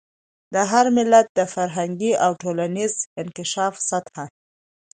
[0.53, 4.15] د هر ملت د فرهنګي او ټولنیز انکشاف سطح.